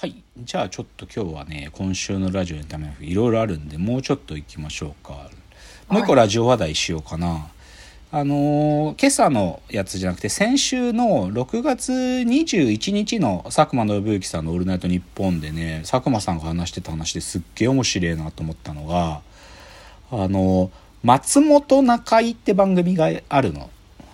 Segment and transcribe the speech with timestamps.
[0.00, 0.22] はい。
[0.44, 5.28] じゃあちょっと今日はね今週のラジオのためいろいろあるんでもうちょっと行きましょうか。
[5.88, 7.48] もう一個ラジオ話題しようかな、
[8.12, 19.20] あのー今朝のやつじゃなくて先週の6月21日の佐久間信之さんの「オールナイトニッポン」でね佐久間さんが話してた話ですっげえ面白いなと思ったのが
[20.12, 20.70] あの
[21.02, 23.68] 松本中井って番組があるの。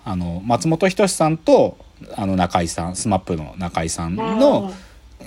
[0.07, 1.77] あの松本人志さんと
[2.17, 4.73] あの中井さん SMAP の中井さんの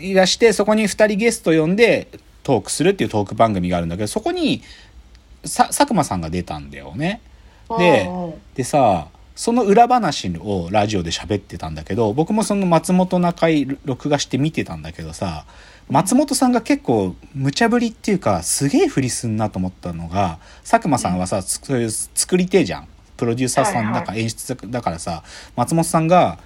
[0.02, 2.08] いらしてそこに2人ゲスト呼んで
[2.44, 4.62] トークするっていうトーク番組があるんだけどそこに
[5.44, 7.22] さ佐久間さんが出たんだよね。
[7.78, 8.10] で
[8.56, 15.46] でさその裏話をラジオで喋ってたんだけど僕もその松本中井録画して見てたんだけどさ
[15.90, 22.88] 松本さんが結構無茶ぶりっていうかすげえふりすんなと思ったのが佐久間さんはさつそういう作り手じゃん。
[23.18, 25.24] プロデューサーさんだから演出だからさ
[25.56, 26.38] 松本さんが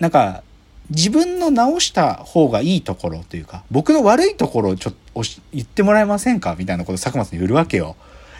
[0.00, 0.42] なんか
[0.90, 5.22] 自分の直した方がいいところというか僕の悪いところをちょっと
[5.52, 7.96] 言ってもらえませんかみたいなこと佐久間さんに言うわけよ。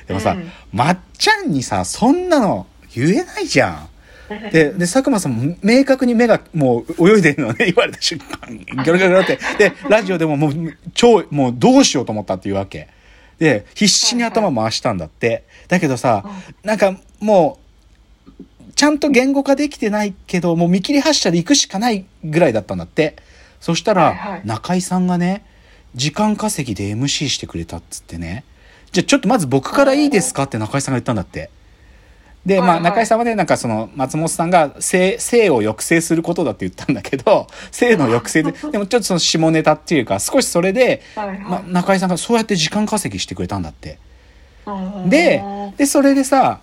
[0.06, 3.88] でもさ、うんまっちゃんにさそんなの言えないじゃん。
[4.52, 9.38] で、で、佐久間さんも明確に目がもう泳いでるのね、言われた瞬間、ギョロギョロって。
[9.58, 10.52] で、ラジオでももう
[10.94, 12.88] 超、もうどうしようと思ったっていうわけ。
[13.38, 15.44] で、必死に頭回したんだって。
[15.68, 16.24] だけどさ、
[16.62, 17.59] なんかもう、
[18.74, 23.16] ちゃんと言語化できてないけど、もう見切り発車で行くしかないぐらいだったんだって。
[23.60, 25.44] そしたら、はいはい中井さんがね、
[25.94, 28.44] 時間稼ぎで MC してくれたっつってね。
[28.92, 31.50] じゃあちょっとまず僕からいいですかって中井さんが言ったんだって。
[32.46, 43.98] で、まあ、中井さんはね、なんかその、松本さんが性、性を抑制することだって言ったんだけど、 性の抑制で、 でもちょっとその下ネタっていうか、少しそれで、ま、中井さんがそうやって時間稼ぎしてくれたんだって。
[44.66, 45.42] うんで、
[45.76, 46.60] で、それでさ、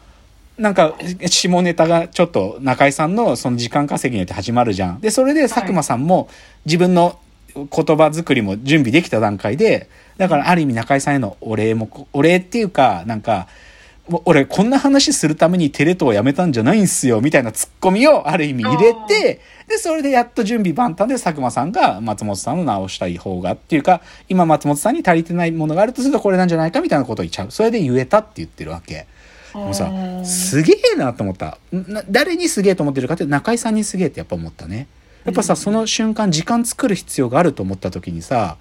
[0.58, 5.00] なんか、下ネタがちょっと中井さんのその時間稼ぎによって始まるじゃん。
[5.00, 6.30] で、それで佐久間さんも
[6.66, 7.20] 自分の
[7.54, 13.48] 言葉作りも準備できた段階で、だからある意味中井さんへのお礼も、お礼っていうか、なんか、
[14.24, 27.52] 俺こんな話するためにテレ東をやめたんじゃないんすよ、みたいなツッコミをある意味入れて、で、それでやっと準備万端で佐久間さんが松本さんの直したい方がっていうか、今松本さんに足りてないものがあるとするとこれなんじゃないかみたいなことを言っちゃう。
[27.52, 29.08] それで言えたって言ってるわけ。
[29.58, 31.58] もうさうんすげえなと思った。
[31.72, 34.88] な誰にすげえと思ってるかって中井さんにすげえってやっぱ思ったね。
[35.26, 38.58] やっぱさその瞬間時間作る必要があると思った時にさ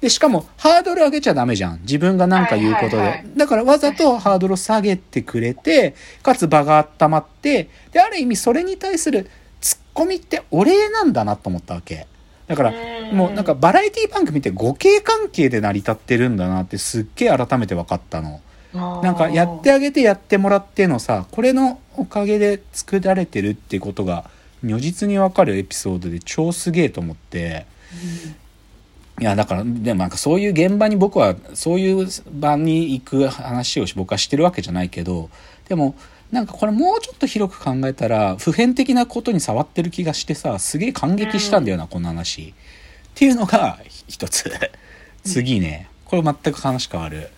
[0.00, 1.80] でしかもハードル上げちゃダメじゃん。
[1.80, 12.06] 自分が何か言うことで、だからわざとハードルを下げてくれてかつ場が温まってである意味それに対するツッコミってお礼なんだなと思ったわけ。
[12.46, 13.16] だからうん。
[13.16, 18.42] もうなんかバラエティ番組って互恵関係で成り立ってるんだなってすっげえ改めて分かったの。
[18.74, 24.28] なんかやってあげてやってもらってのさこれのおかげで作られてるっていうことが
[24.62, 27.66] 如実にわかるエピソードで超すげえと思って。
[29.20, 35.30] いやだからでもなんかそういう現場に僕はそういう場に行く話を僕はしてるわけじゃないけど
[35.68, 35.94] でも
[36.32, 42.52] なんかこれもうちょっと広く考えたら普遍的なことに触ってる気がしてさすげえ感激したんだよな、この話。
[42.52, 42.54] っ
[43.14, 44.50] ていうのが一つ。
[45.22, 45.88] 次ね。
[46.04, 47.28] これ全く話変わる。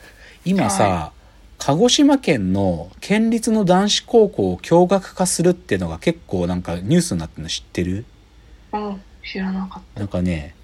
[0.46, 1.12] 今さ、は
[1.58, 8.04] 鹿児島県の県立の男子高校を共学化するっていうのが結構なんかニュースになってるの知ってる？
[8.72, 10.54] うん知らなかっなんかね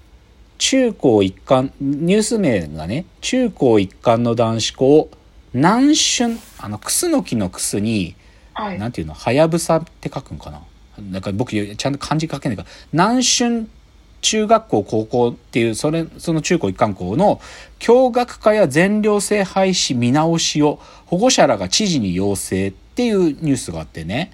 [0.57, 5.09] 中高一貫ニュース名がね中高一貫の男子校
[5.53, 8.15] 南春あのクスノキのクスに
[8.55, 8.79] たはい。
[8.79, 10.61] なんていうのはやぶさって書くんかな？
[11.11, 13.67] なんか僕ちゃんと漢字書けないから南春
[14.23, 17.39] 中学校高校っていうそれその中高一貫校の
[17.77, 24.31] 共学化や全寮制廃止見直しを保護者らが知事に要請っていうニュースがあってね。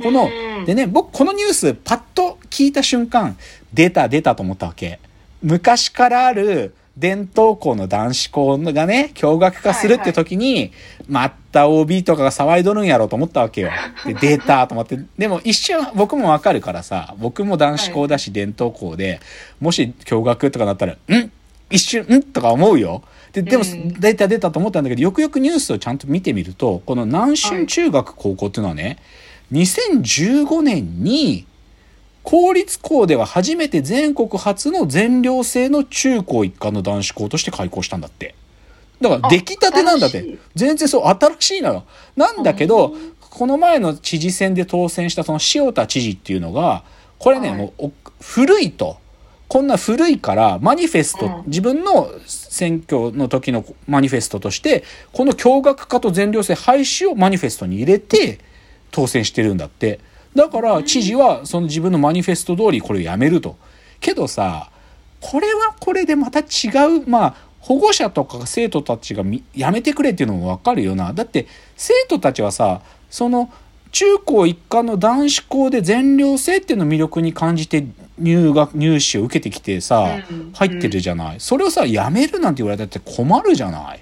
[0.00, 0.28] この
[0.58, 0.64] うん。
[0.66, 3.36] でね僕このニュースパッと聞いた瞬間
[3.72, 5.00] 出た出たと思ったわけ。
[5.42, 10.72] 昔からある伝統校の男子校がね共学化するって時に、
[11.08, 13.70] また OB とかが騒いどるんやろうと思ったわけよ。
[14.04, 14.98] で出たと思って。
[15.16, 19.20] でも一瞬僕もわかるからさ僕も男子校だし伝統校で
[19.60, 21.30] もし共学とかなったら「ん？
[21.70, 23.02] 一瞬ん?」とか思うよ。
[23.32, 23.94] ででもうん。
[23.98, 28.98] 出た出たと思ったんだけどよくよくニュースをちゃんと見てみるとこの南春中学高校っていうのはね
[29.52, 31.46] 2015年に
[32.22, 38.34] 公立校では初めて全国初の全寮制の中高一貫の男子校として開校したんだって。
[39.00, 40.38] だからあ出来たてなんだって。
[40.54, 41.84] 全然そう、新しいのよ。
[42.16, 46.84] なんだけどう、この前の知事選で当選したその塩田知事っていうのが、
[47.18, 48.96] これね、はいもうお古いと。
[49.48, 58.38] こんな古いから、マニフェスト、うん自分の選挙の時のマニフェストとして、この共学化と全寮制廃止をマニフェストに入れて
[58.90, 59.98] 当選してるんだって。
[60.34, 63.56] だから知事はその自分のマニフェスト通りこれをやめると。
[64.00, 64.70] けどさ、
[65.20, 66.42] これはこれでまた違
[66.98, 71.12] う、まあ、保護者とか生徒たちがみやめてくれっていうのもわかるよな。
[71.12, 71.46] だって、
[71.76, 73.52] 生徒たちはさ、その、
[73.92, 77.86] 中高一貫の男子校で全寮制っていうのを魅力に感じて
[78.18, 81.40] 入学、入試を受けてきてさ、うん入ってるじゃない。
[81.40, 84.00] それをさ、やめるなんて言われたって困るじゃない。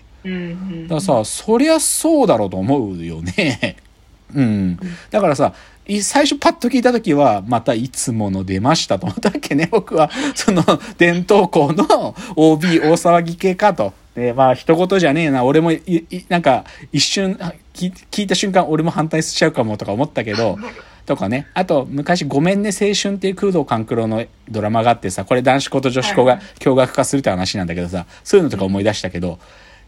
[0.84, 3.76] だからさ、そりゃそうだろうと思うよね。
[4.34, 4.78] うん。
[5.10, 9.68] だからさ、い最初パッと聞いた時は、またいつもの出ましたと思ったわけね。
[9.72, 10.62] 僕は、その、
[10.98, 13.92] 伝統校の OB 大騒ぎ系かと。
[14.14, 15.44] で、まあ、一言じゃねえな。
[15.44, 20.58] 俺もい、いなんか、一瞬あ聞、聞いた瞬間、俺も反対しちゃうかもとか思ったけど、
[21.06, 21.46] とかね。
[21.54, 29.38] あと、昔、ごめんね、青春っていう空洞勘九郎のドラマがあってさ、これ男子校と女子校がはい共学化するって話なんだけどさ、そういうのとか思い出したけど、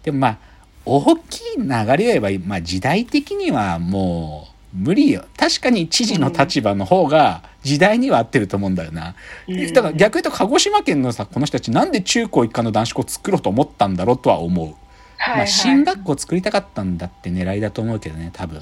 [0.03, 0.39] でもまあ、
[0.85, 5.25] 大きい流れを言えば、まあ時代的にはもう無理よ。
[5.37, 9.15] 確かに知事の立場の方が時代には合ってると思うんだよな。
[9.47, 14.67] うんだから逆に言うと鹿児島県のさ、この人たちなんで中高一貫の男子校を作ろうと思ったんだろうとは思う。
[14.67, 18.61] はいまあはい進学校作りたかったんだって狙いだと思うけどね、多分。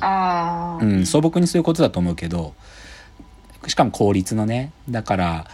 [0.82, 2.54] うん、素朴にそういうことだと思うけど、
[3.66, 4.72] しかも公立のね。
[4.88, 5.46] だから、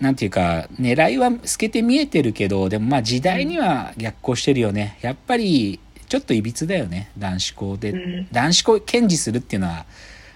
[0.00, 4.98] なんていうか、狙いは透けて見えてるけど、でもまあ時代には逆行してるよね。
[5.00, 5.78] やっぱり、
[6.12, 7.10] ちょっといびつだよね。
[7.16, 7.90] 男子校で。
[7.92, 9.86] うん男子校堅持するっていうのは。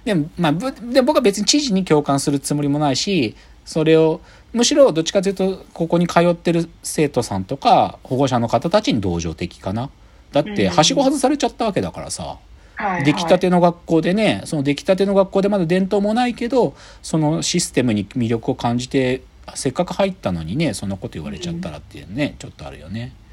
[0.06, 3.36] でも、まあ、ぶで僕は別に知事に共感するつもりもないし、
[3.66, 4.22] それを、
[4.54, 9.90] むしろどっちかというと、ここに通ってる生徒さんとか、保護者の方たちに同情的かな。
[10.32, 12.38] だって、うんはしご外されちゃったわけだからさ。
[12.76, 19.22] はい出来たての学校でねその出来たての学校でまだ伝統もないけどそのシステムに魅力を感じて
[19.54, 23.25] せっかく入ったのにねそんなこと言われちゃったらっていうね、ちょっとあるよねあ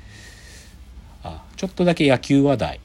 [1.56, 2.80] ちょっとだけ野球話題。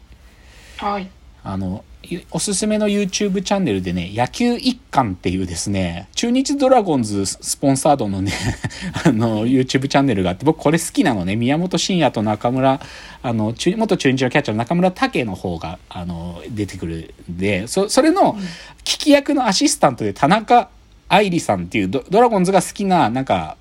[0.79, 1.11] はい。
[1.45, 8.33] あのゆおすすめの YouTube チャンネルでね、野球一貫っていうですね、中日ドラゴンズスポンサードのね、
[9.05, 12.81] あの、YouTube チャンネルがあって、僕これ好きなのね、宮本慎也と中村、
[13.23, 18.39] あの、中元中日のキャッチャーの中村武の方が、あの、出てくるんで、そ、それの
[18.85, 20.69] 聞き役のアシスタントで田中
[21.09, 23.57] 愛理さんっていうドドラゴンズが好きな、なんか、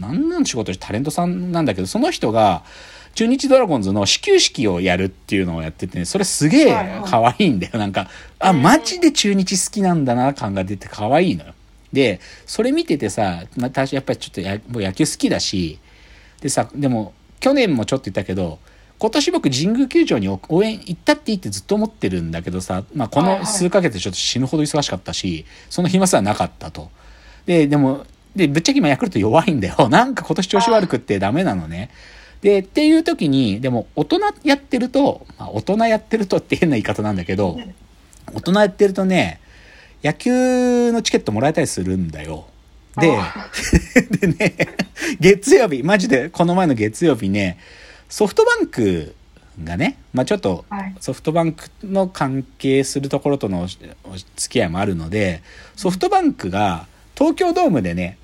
[0.00, 2.62] なんなん仕事タレントさんなんだけど、その人が、
[3.14, 7.78] 中日ドラゴンズの始球式をやるっていうのをやっててね、それすげえ可愛いんだよ。
[7.78, 11.54] なんか、あ、マジで中日好きなんだな感が出て可愛いのよ。
[11.92, 15.78] で、それ見ててさ、またやっぱりちょっとや僕野球好きだし、
[16.40, 18.58] でさ、でも、去年もちょっと言ったけど、
[18.98, 26.90] 今年僕神宮球場に応援行ったっていいってずっと思ってるんだけどさ、まあこの数ヶ月ちょっと死ぬほど忙しかったし、その暇さはなかったと。
[27.44, 28.06] で、でも、
[28.36, 29.88] で、ぶっちゃけ今ヤクルト弱いんだよ。
[29.88, 31.90] なんか今年調子悪くってダメなのね。
[32.42, 37.58] で、っていう時に、でも大人やってると、まあ大人やってるとって変な言い方なんだけど、
[38.34, 39.40] 大人やってるとね、
[40.02, 42.46] 野球のチケットもらえたりするんだよ。
[42.96, 43.48] であ、
[44.20, 44.54] でね、
[45.20, 47.58] 月曜日、マジでこの前の月曜日ね、
[48.08, 49.14] ソフトバンク
[49.62, 55.42] がね、まあちょっとはいソフトバンクの関係するところとの付き合いもあるので、
[55.76, 58.18] ソフトバンクが東京ドームでね、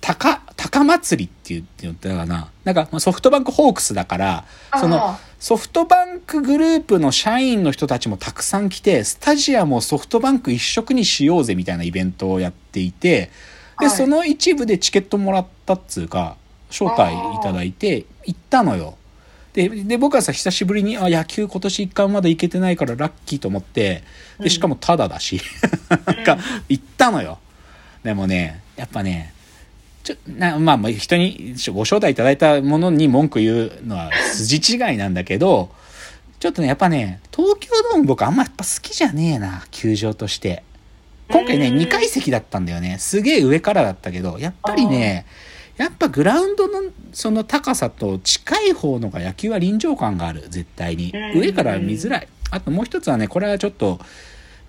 [0.00, 2.48] 高、高祭りって言って言ったかな。
[2.64, 4.44] なんかまあソフトバンクホークスだから、
[4.80, 13.30] そのあソフトバンクグループの社員の人たちもたくさん来て、スタジアムをソフトバンク一色にしようぜみたいなイベントをやっていて、
[13.78, 16.38] で、はいその一部でチケットもらったっつうか、
[16.70, 18.96] 招待いただいて、行ったのよ。
[19.52, 24.02] で、で、僕はさ、久しぶりに、あ、野球今年一回まだ行けてないからラッキーと思って、
[24.40, 25.42] で、しかもタダだし、
[26.06, 26.38] なんか、
[26.70, 27.38] 行ったのよ。
[28.02, 29.33] でもね、やっぱね、
[30.04, 35.70] ちょ、な、まあ、まあ人にご招待いただいたものに文句言うのは筋違いなんだけど、
[36.38, 40.62] ちょっとね、やっぱね、東京ドーム僕あんまやっぱ好きじゃねえな、球場として。
[41.30, 42.98] 今回ね、うん2階席だったんだよね。
[42.98, 45.24] すげえ上からだったけど、やっぱりね、
[45.78, 51.12] やっぱグラウンドのその高さと近い方のが野球は臨場感がある、絶対に。
[51.14, 52.28] うん上から見づらい。
[52.50, 53.98] あともう一つはね、これはちょっと、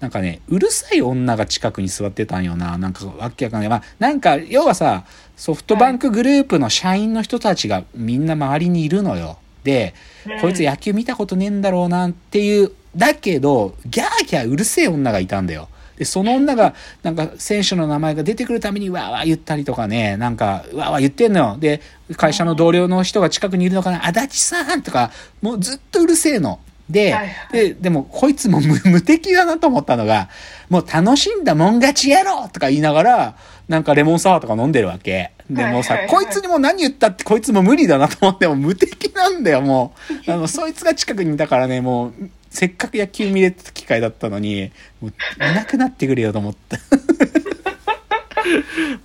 [0.06, 2.78] なんかね、うるさい女が近くに座ってたんよな。
[2.78, 3.70] なんかわけわかんない。
[3.70, 5.04] まあ、なんか、要はさ、
[5.36, 9.40] ソフトバンクグループの社員の人たちがみんな周りにいるのよ。
[9.64, 9.96] で、
[10.28, 15.70] うんこいつ野球見たことねえんだろうなっていう、だけど、ギャーギャーうるせえ女がいたんだよ。
[15.98, 21.58] で、その女が、なんか、選手の名前が出てくるために、わーわー言ったりとかね、なんか、わーわー言ってんのよ。
[21.60, 21.82] で、
[22.16, 25.10] 会社の同僚の人が近くにいるのかな、足立さんとか、
[25.42, 26.60] もうずっとうるせえの。
[26.90, 30.30] で、はいはいで、でも、こいつも 無無敵だなと思ったのが、
[30.70, 33.36] もう楽しんだもん勝ちやろとか言いながら、
[33.68, 35.32] なんかレモンサワーとか飲んでるわけ。
[35.50, 40.14] でもうさ、こいつにも何言ったってこいつも無理だなと思って、もう無敵なんだよ、もう。
[40.32, 42.14] あの、そいつが近くにいたからね、もう、
[42.50, 46.78] せっかく野球見れた機会だったのに、もう、いなくなってくれよと思った。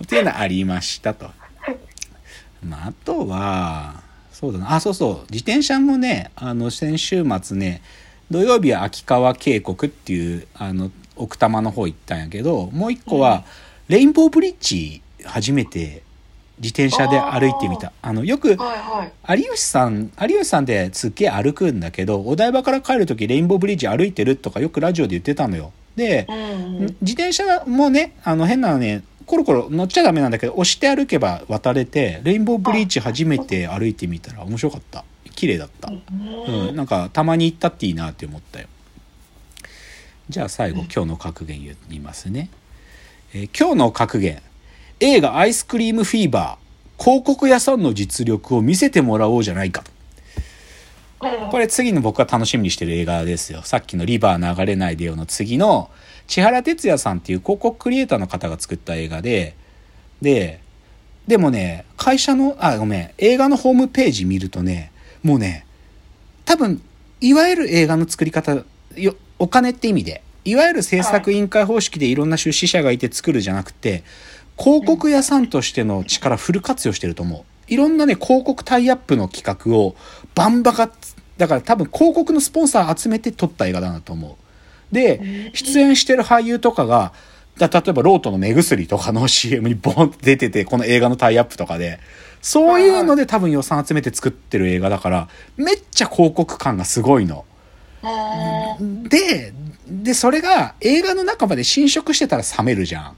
[0.03, 1.29] っていうのはありましたと。
[2.63, 4.03] まあ、あとは
[4.41, 4.73] そうだな。
[4.73, 5.31] あそうそう。
[5.31, 7.81] 自転車もねあの先週末ね
[8.31, 13.43] 土曜日は秋川渓谷っていうあの奥多摩の方行ったんやけどもう一個は
[13.87, 16.01] レインボーブリッジ初めて
[16.57, 17.91] 自転車で歩いてみた。
[18.01, 19.41] あのよくはいはい。
[19.43, 25.71] 有吉さん有吉さんですっげえ歩くんだけどお台場から帰る時レインボーブリッジ歩いてるとかよくラジオで言ってたのよ。
[25.95, 26.39] でうんう
[26.85, 26.95] ん。
[27.01, 35.05] 自転車もねあの変なのねコロコロ乗っちゃダメなんだけど押して歩けば渡れてレインボーブリッジ初めて歩いてみたら面白かった。
[35.33, 38.67] 綺麗だった、うん、なんかたまに行ったっていいなって思ったよ。
[40.27, 42.49] じゃあ最後今日の格言言いますね、
[43.33, 44.41] えー今日の格言。
[44.99, 49.85] 映画「アイスクリームフィーバー」広告屋さんの実力を見せてもらおうじゃないか
[51.49, 51.67] これ。
[51.67, 53.61] 次の僕が楽しみにしてる映画ですよ。
[53.63, 55.89] さっきの「リバー流れないでよ」の次の
[56.27, 59.55] 千原哲也さんっていう広告クリエイターの方が作った映画で。
[60.21, 60.59] で
[61.27, 64.91] でもね会社のあごめん映画のホームページ見るとね
[65.23, 65.65] もうね
[66.45, 66.81] 多分
[67.21, 68.63] いわゆる映画の作り方
[68.95, 70.23] よお金って意味で。
[70.43, 74.03] いわゆる制作委員会方式でいろんな出資者がいて作るじゃなくて
[74.57, 77.50] 広告屋さんとしての力フル活用してると思う。
[77.71, 79.95] いろんなね広告タイアップの企画を
[80.35, 80.91] バンバカ
[81.37, 84.37] だから多分広告のスポンサー集めて撮った映画だなと思
[84.91, 84.93] う。
[84.93, 87.13] で出演してる俳優とかが
[87.57, 91.99] だ例えばロートの目薬とかの CM にボンって出ててこの映画のタイアップとかで。
[92.43, 97.45] そういうので多分予算集めて作ってる映画だからめっちゃ広告感がすごいの。
[98.79, 99.53] うんで、
[99.87, 103.15] で、それが映画の中まで侵食してたら冷めるじゃん。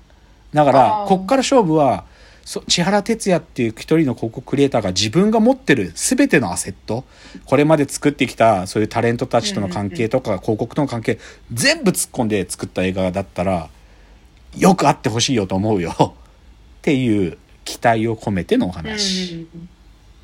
[0.53, 2.12] だからこっから勝負は、そ
[2.45, 7.05] 千原哲也っていう一人の広告クリエイターが自分が持ってる全てのアセット、
[7.45, 11.19] これまで作ってきたそういうタレントたちとの関係とか、広告との関係、
[11.51, 13.69] 全部突っ込んで作った映画だったら、
[14.57, 15.93] よくあってほしいよと思うよ。
[15.99, 19.47] っていう期待を込めてのお話。
[19.55, 19.69] うん